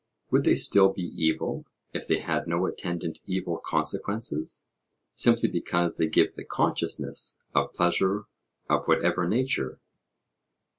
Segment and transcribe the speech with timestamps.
[0.31, 4.65] Would they still be evil, if they had no attendant evil consequences,
[5.13, 8.25] simply because they give the consciousness of pleasure
[8.67, 9.79] of whatever nature?'